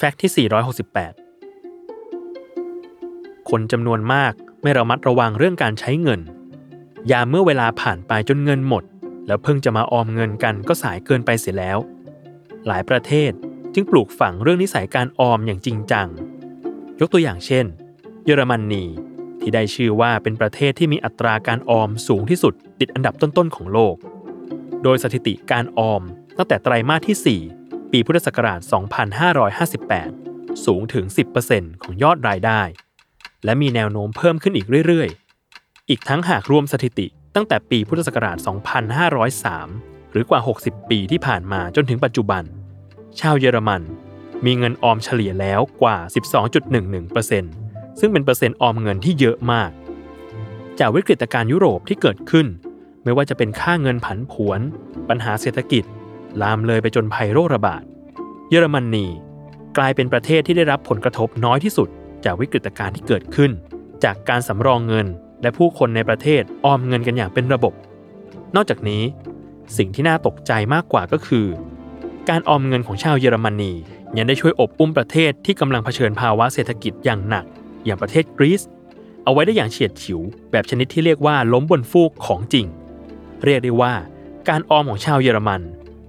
[0.00, 4.32] แฟกต์ที่ 468 คนจำนวนมาก
[4.62, 6.20] ไม่ระมัดระวังเรื่องการใช้เงิน
[7.10, 8.84] ยามเมื่อเวลาผ่านไปจนเงินหมด
[9.26, 11.78] แล้วเพิ่งจะมาออมเงินกันก็สายเกินไปเสียแล้ว
[12.66, 13.30] หลายประเทศ
[13.74, 16.08] จึงปลูกฝังเรื่องนิสัยการออมอย่างจริงจัง
[17.00, 17.66] ยกตัวอย่างเช่น
[18.24, 18.84] เยอรมนนี
[19.40, 23.96] ที่ได้ชื่อว่าเป็นประเทศที่มีอัตราการออมสูงที่สุดติดอันดับต้นๆของโลก
[24.82, 26.02] โดยสถิติการออม
[26.36, 27.57] ตั้งแต่ไตรมาสที่ 4
[27.92, 28.60] ปีพุทธศักราช
[30.02, 31.04] 2558 สูงถึง
[31.44, 32.62] 10%ของยอดรายได้
[33.44, 38.36] และมีแนวโน้มเพิ่มขึ้นอีกเรื่อยๆ อีกทั้งหากรวมสถิติตั้งแต่ปีพุทธศักราช
[39.44, 42.42] 2503 หรือกว่า 60 ปีที่ผ่านมาจนถึงปัจจุบัน
[43.20, 43.82] ชาวเยอรมัน
[44.44, 45.96] มีเงินออมเฉลี่ยแล้วกว่า
[46.78, 49.70] 12.11%ซึ่งเป็นเปอร์เซ็นต์ออมเงินที่เยอะมาก
[50.80, 52.46] จากวิกฤตการณ์ยุโรปที่เกิดขึ้น
[53.04, 54.60] ไม่ว่าจะเป็นค่าเงินผันผวน
[55.08, 55.84] ปัญหาเศรษฐกิจ
[56.42, 57.82] ลามเลยไปจนภัยโรคระบาด
[58.48, 59.06] เยอรมนนี
[59.76, 61.88] กลายเป็นประเทศที่ได้รับผลกระทบน้อยที่สุด
[62.24, 63.50] จากวิกฤตการณ์ที่เกิดขึ้น
[64.04, 65.06] จากการสำรองเงิน
[65.42, 67.74] และผู้คนในประเทศออมเงินกันอย่างเป็นระบบ
[68.54, 69.02] นอกจากนี้
[69.76, 71.46] สิ่งที่น่าตกใจมากกว่าก็คือ
[72.28, 73.72] การออมเงินของชาวเยอรมนี
[74.16, 77.44] ยังได้ช่วยอบอุ้มประเทศที่กำลังเผชิญภาวะเศรษฐกิจอย่างหนัก
[77.84, 78.62] อย่างประเทศกรีซ
[79.24, 80.20] เอาไว้ได้อย่างเฉียดฉิว
[80.50, 82.66] แบบชนิดที่เรียกว่าล้มบนฟูกของจริง
[83.44, 83.94] เรียกได้ว่า
[84.48, 85.60] การออมของชาวเยอรมัน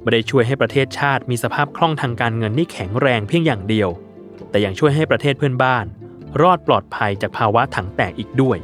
[0.02, 3.90] ไม่ได้ช่วยให้ประเทศชาติมีสภาพคล่องทางการเงินที่แข็งแรงเพียงอย่างเดียว
[4.50, 5.86] แต่ยังช่วยให้ประเทศเพื่อนบ้าน
[6.42, 8.58] รอดปลอดภัยจากภาวะถังแตกอีกด้วย